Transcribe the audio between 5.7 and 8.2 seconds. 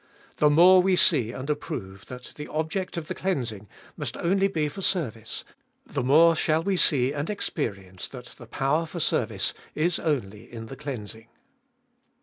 the more shall we see and experience